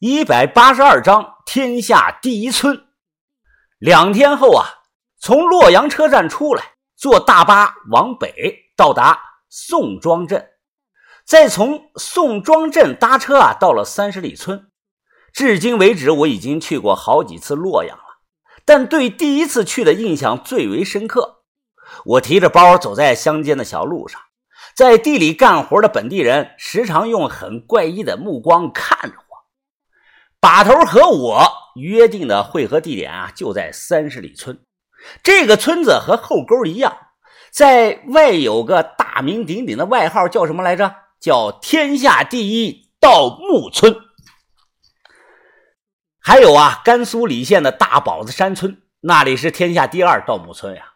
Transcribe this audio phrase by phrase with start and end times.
[0.00, 2.86] 一百八十二章天下第一村。
[3.80, 4.64] 两天后啊，
[5.18, 10.50] 从洛阳车站出来，坐大巴往北到达宋庄镇，
[11.24, 14.70] 再从宋庄镇搭车啊到了三十里村。
[15.32, 18.04] 至今为止，我已经去过好几次洛阳了，
[18.64, 21.42] 但对第一次去的印象最为深刻。
[22.04, 24.20] 我提着包走在乡间的小路上，
[24.76, 29.27] 在地里干活的本地人时常用很怪异的目光看着我。
[30.40, 34.60] 把头和我约定的会合地点啊，就在三十里村。
[35.22, 36.96] 这个村子和后沟一样，
[37.50, 40.94] 在外有个大名鼎鼎的外号，叫什么来着？
[41.20, 43.96] 叫“天下第一盗墓村”。
[46.20, 50.94] 还有啊，甘肃礼县的大堡子山村，那里是天下第二盗墓村呀。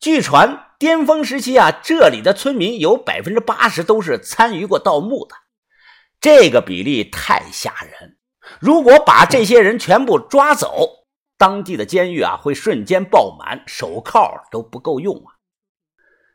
[0.00, 5.34] 据传，巅峰时期啊，这里的村民有百分之八十都是参与过盗墓的，
[6.20, 8.16] 这个比例太吓人。
[8.60, 11.06] 如果把这些人全部抓走，
[11.38, 15.38] 当地的监狱啊会瞬间爆满，手铐都不够用啊！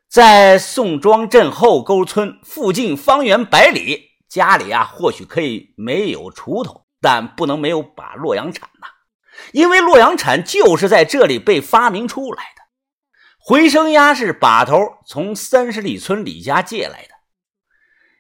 [0.10, 8.88] 在宋庄镇后沟村附近方圆百里，家里啊或许可以没有锄头，但不能没有把洛阳铲呐，
[9.52, 12.62] 因为洛阳铲就是在这里被发明出来的。
[13.38, 17.10] 回声鸭是把头从三十里村李家借来的。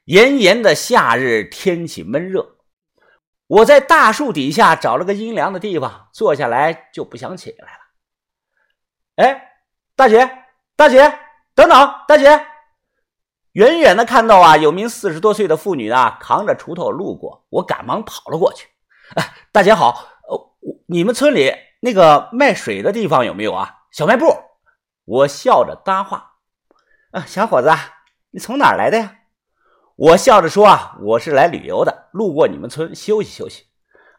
[0.05, 2.56] 炎炎的夏日，天气闷热。
[3.47, 7.79] 我在大树底下找了个阴凉的地方坐下来，就不想起来了。
[9.15, 9.51] 哎，
[9.95, 10.29] 大姐，
[10.75, 11.17] 大姐，
[11.55, 12.45] 等等，大姐！
[13.53, 18.67] 远远的看到啊，有名四十多岁的妇女啊，扛着锄头路过，我赶忙跑了过去。
[19.15, 20.55] 哎，大姐好，呃，
[20.87, 23.77] 你们村里那个卖水的地方有没有啊？
[23.91, 24.25] 小卖部。
[25.05, 26.33] 我笑着搭话。
[27.11, 27.69] 啊，小伙子，
[28.31, 29.16] 你从哪儿来的呀？
[29.97, 33.63] 我笑着说：“啊，我是来旅游的，路过你们村休息休息。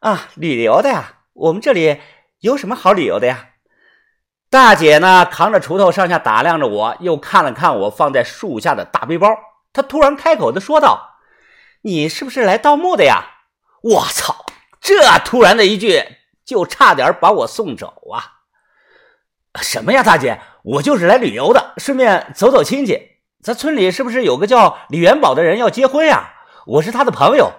[0.01, 1.21] 啊，旅游的呀？
[1.35, 2.01] 我们这里
[2.41, 3.51] 有什么好旅游的呀？”
[4.51, 9.29] 大姐呢，扛着锄头上下打量着我，又看了看我放在树下的大背包，
[9.73, 11.19] 她突然开口的说道
[11.83, 13.23] ：“你是不是来盗墓的呀？”
[13.81, 14.47] 我操！
[14.81, 16.03] 这突然的一句，
[16.45, 18.43] 就差点把我送走啊！
[19.63, 23.18] 什么呀，大姐，我就是来旅游的，顺便走走亲戚。
[23.43, 26.35] 咱村里是不是有个叫李元宝的人要结婚呀？
[26.67, 27.53] 我是他的朋友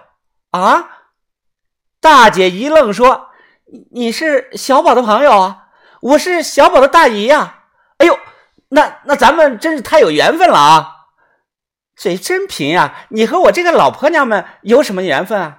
[0.50, 0.88] 啊！
[2.00, 3.30] 大姐一愣，说
[3.92, 5.68] ：“你是小宝的朋友啊？
[6.00, 7.64] 我是小宝的大姨呀！
[7.98, 8.18] 哎呦，
[8.68, 10.96] 那那咱们真是太有缘分了啊！
[11.96, 13.06] 嘴真贫呀！
[13.08, 15.58] 你和我这个老婆娘们有什么缘分啊？”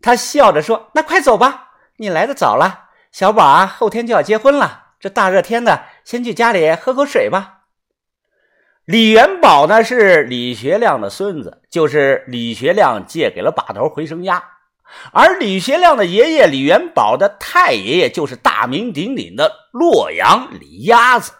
[0.00, 2.90] 他笑着说：“那快走吧，你来的早了。
[3.10, 7.54] 小宝啊，后天就要结婚了，这大热天的，先去家里喝口水吧。”
[8.88, 14.42] 李元宝呢是李学亮的孙子，就是李学亮借给了把头回声鸭，
[15.12, 21.32] 而李学亮的爷爷李元宝的太爷爷就是大名鼎鼎的洛阳李鸭子，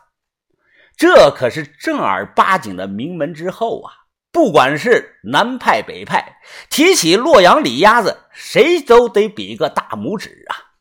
[0.94, 3.94] 这可是正儿八经的名门之后啊！
[4.30, 6.36] 不管是南派北派，
[6.68, 10.76] 提起洛阳李鸭子，谁都得比个大拇指啊！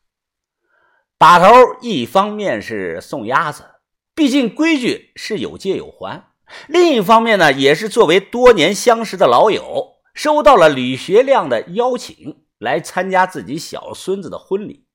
[1.16, 1.48] 把头
[1.80, 3.64] 一方面是送鸭子，
[4.14, 6.27] 毕竟规矩是有借有还。
[6.66, 14.86] 另一方面呢，也是作为多年相识的老友，收到了吕学亮的邀请，来参加自己小孙子的婚礼。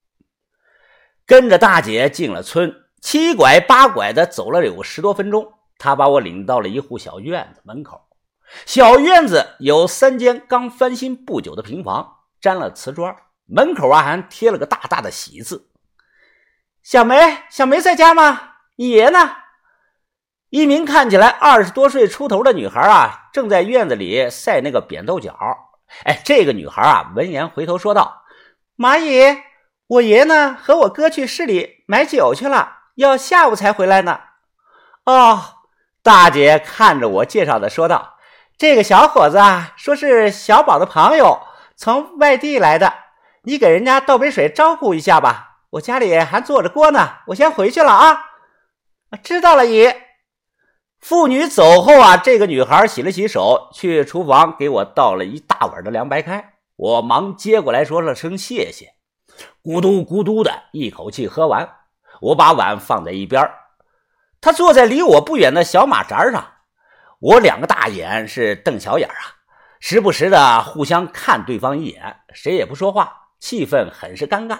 [1.25, 8.01] 跟着大姐进了村，七拐八拐的走了有十多分钟，他把我领到了一户小院子门口。
[8.65, 13.15] 小院子有三间刚翻新不久的平房，粘了瓷砖，
[13.45, 15.69] 门口啊还贴了个大大的喜字。
[16.81, 17.15] 小梅，
[17.49, 18.55] 小梅在家吗？
[18.75, 19.42] 你爷呢？
[20.53, 25.35] 一名看起来二十多岁出头的女孩啊，正在院子里晒那个扁豆角。
[26.03, 28.21] 哎，这个女孩啊，闻言回头说道
[28.77, 29.35] ：“马姨，
[29.87, 30.55] 我爷呢？
[30.61, 34.19] 和我哥去市里买酒去了，要下午才回来呢。”
[35.05, 35.41] 哦，
[36.03, 38.17] 大姐看着我介绍的说道
[38.55, 41.41] ：“这个小伙子啊，说是小宝的朋友，
[41.75, 42.93] 从外地来的，
[43.41, 45.55] 你给人家倒杯水招呼一下吧。
[45.71, 48.25] 我家里还做着锅呢，我先回去了啊。”
[49.23, 49.91] 知道了，姨。
[51.03, 56.53] 妇女走后啊，这个女孩洗了洗手，去厨房给我倒了一大碗的凉白开。
[56.77, 58.93] 我忙接过来说了声谢谢，
[59.61, 61.69] 咕嘟咕嘟的一口气喝完。
[62.21, 63.51] 我把碗放在一边
[64.39, 66.53] 他坐在离我不远的小马扎上，
[67.19, 69.43] 我两个大眼是瞪小眼啊，
[69.81, 74.57] 时不时的互相看对方一眼，谁也不说话，气氛很是尴尬。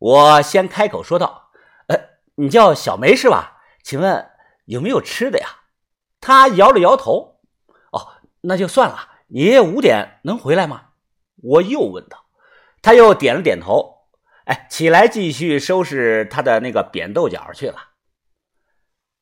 [0.00, 1.50] 我先开口说道
[1.86, 1.96] ：“呃，
[2.34, 3.58] 你叫小梅是吧？
[3.84, 4.30] 请问？”
[4.64, 5.48] 有没有吃的呀？
[6.20, 7.40] 他摇了摇头。
[7.92, 9.10] 哦，那就算了。
[9.28, 10.90] 爷爷五点能回来吗？
[11.36, 12.26] 我又问道。
[12.82, 14.08] 他又点了点头，
[14.44, 17.76] 哎，起来继续收拾他的那个扁豆角去了。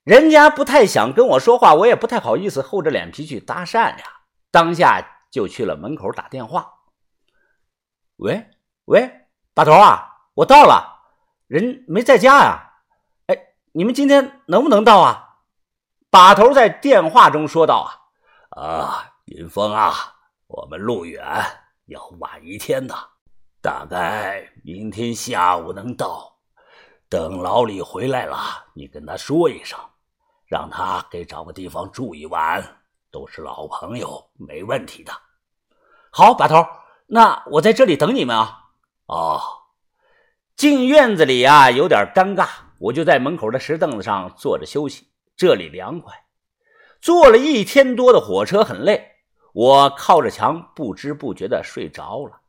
[0.02, 4.04] 人家不太想跟我说话，我也不太好意思厚着脸皮去搭讪呀。
[4.50, 6.74] 当下就去了门口打电话。
[8.16, 8.50] 喂
[8.86, 11.00] 喂，把头啊，我到了，
[11.46, 12.72] 人没在家呀。
[13.26, 15.31] 哎，你们今天能不能到啊？
[16.12, 17.90] 把头在电话中说道
[18.52, 19.94] ：“啊，啊，云峰啊，
[20.46, 21.24] 我们路远，
[21.86, 22.94] 要晚一天的。”
[23.62, 26.36] 大概明天下午能到。
[27.08, 28.36] 等老李回来了，
[28.74, 29.78] 你跟他说一声，
[30.44, 32.62] 让他给找个地方住一晚。
[33.10, 35.12] 都是老朋友，没问题的。
[36.10, 36.62] 好，把头，
[37.06, 38.64] 那我在这里等你们啊。
[39.06, 39.40] 哦，
[40.56, 42.48] 进院子里啊，有点尴尬，
[42.78, 45.08] 我就在门口的石凳子上坐着休息。
[45.36, 46.14] 这里凉快。
[47.00, 49.16] 坐了一天多的火车，很累，
[49.52, 52.40] 我靠着墙，不知不觉的睡着了。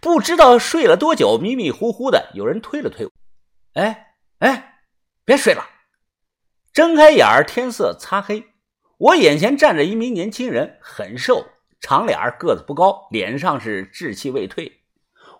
[0.00, 3.12] 不知道睡了多久，迷迷糊糊的，有人推了推我。
[3.74, 4.80] 哎哎，
[5.24, 5.64] 别睡了！
[6.72, 8.44] 睁开眼儿，天色擦黑，
[8.98, 11.46] 我眼前站着一名年轻人，很瘦，
[11.80, 14.82] 长脸个子不高，脸上是稚气未退。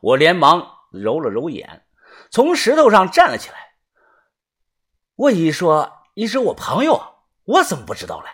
[0.00, 1.84] 我连忙揉了揉眼，
[2.30, 3.56] 从石头上站了起来。
[5.14, 7.00] 我一说你是我朋友，
[7.44, 8.28] 我怎么不知道嘞？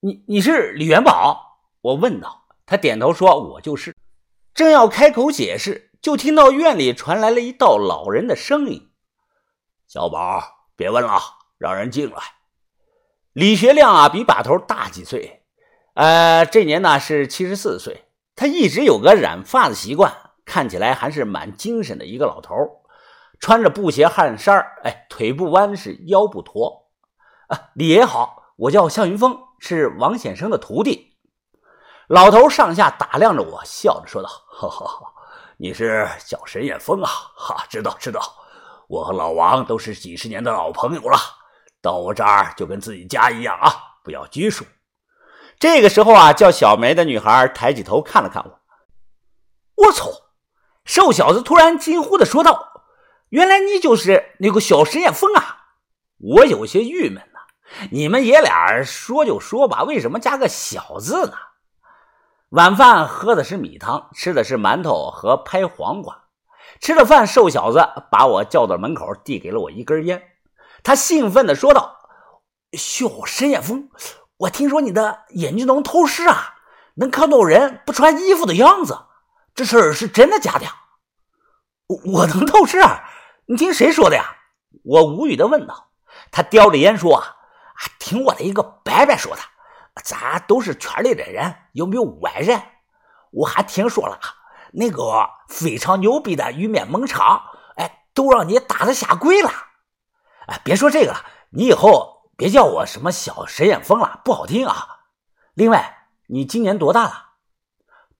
[0.00, 1.58] 你你是李元宝？
[1.80, 2.42] 我问道。
[2.66, 3.96] 他点头说：“我就是。”
[4.52, 8.90] 正要开口解释，就听到院里传来了一道老人的声音
[9.88, 10.42] ：“小宝，
[10.76, 11.18] 别问了，
[11.56, 12.16] 让人进来。”
[13.32, 15.44] 李学亮啊，比把头大几岁，
[15.94, 18.04] 呃，这年呢是七十四岁。
[18.34, 20.12] 他一直有个染发的习惯，
[20.44, 22.52] 看起来还是蛮精神的一个老头。
[23.38, 26.88] 穿着布鞋汗衫哎，腿不弯，是腰不驼。
[27.48, 31.16] 啊，李爷好，我叫向云峰，是王显生的徒弟。
[32.08, 35.12] 老头上下打量着我，笑着说道：“哈哈哈，
[35.56, 37.10] 你是小沈眼峰啊？
[37.36, 38.20] 哈，知道知道，
[38.88, 41.18] 我和老王都是几十年的老朋友了，
[41.82, 43.72] 到我这儿就跟自己家一样啊，
[44.04, 44.64] 不要拘束。”
[45.58, 50.10] 这个时候啊，叫小梅的女孩抬起头看了看我，我操！
[50.84, 52.75] 瘦小子突然惊呼的说道
[53.28, 55.64] ：“原来你就是那个小沈眼峰啊！”
[56.18, 57.40] 我有些郁闷呐，
[57.90, 61.32] 你们爷俩说就说吧，为什么加个小字呢？
[62.50, 66.24] 晚饭喝的是米汤，吃的是馒头和拍黄瓜。
[66.80, 70.22] 吃了饭，瘦小子把我叫到门口，递给了我一根烟。
[70.82, 71.96] 他兴奋地说道
[72.72, 73.90] ：“小沈眼峰，
[74.38, 76.54] 我听说你的眼睛能透视啊，
[76.94, 78.96] 能看到人不穿衣服的样子，
[79.54, 80.74] 这事儿是真的假的呀
[81.88, 83.04] ？”“我我能透视啊？
[83.46, 84.36] 你听谁说的呀？”
[84.84, 85.88] 我无语地问道。
[86.30, 87.24] 他叼着烟说：“啊，
[87.98, 89.42] 听我的一个伯伯说的。”
[90.04, 92.60] 咱都是圈里的人，有没有外人？
[93.30, 94.20] 我还听说了，
[94.72, 97.42] 那个非常牛逼的玉面猛场，
[97.76, 99.50] 哎，都让你打的下跪了。
[100.48, 104.98] 哎，别说这个了，你以后别叫我什么小神眼峰了，不好听啊。
[105.54, 107.30] 另外，你今年多大了？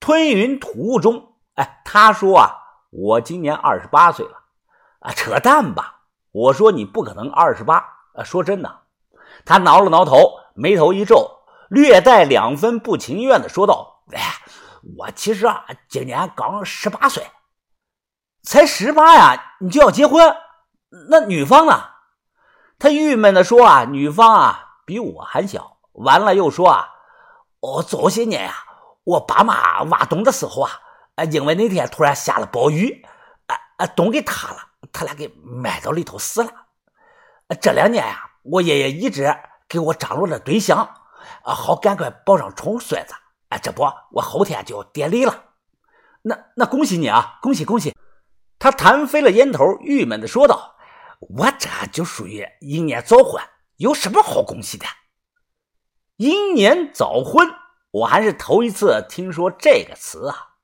[0.00, 2.56] 吞云吐雾中，哎，他说啊，
[2.90, 4.44] 我今年二十八岁了。
[5.06, 6.00] 啊，扯淡吧？
[6.32, 7.76] 我说你不可能二十八。
[8.14, 8.80] 啊，说真的。
[9.44, 11.30] 他挠了挠头，眉头一皱。
[11.68, 14.20] 略带两分不情愿的说道：“哎，
[14.96, 17.24] 我其实啊，今年刚十八岁，
[18.42, 20.36] 才十八呀，你就要结婚？
[21.08, 21.82] 那女方呢？”
[22.78, 26.88] 他郁闷的说：“啊，女方啊，比我还小。”完了又说：“啊，
[27.60, 28.54] 哦，早些年呀，
[29.04, 30.70] 我爸妈挖洞的时候啊，
[31.16, 33.04] 啊，因为那天突然下了暴雨，
[33.46, 34.58] 啊啊，洞给塌了，
[34.96, 36.50] 他俩给埋到里头死了。
[37.60, 39.36] 这两年呀，我爷爷一直
[39.68, 40.78] 给我张罗着对象。”
[41.44, 43.14] 啊，好，赶快抱上重孙子！
[43.50, 45.44] 哎，这不，我后天就要典礼了。
[46.22, 47.94] 那那恭喜你啊，恭喜恭喜！
[48.58, 50.76] 他弹飞了烟头，郁闷的说道
[51.20, 53.42] ：“我这就属于英年早婚，
[53.76, 54.86] 有什么好恭喜的？
[56.16, 57.46] 英年早婚，
[57.90, 60.54] 我还是头一次听说这个词啊。”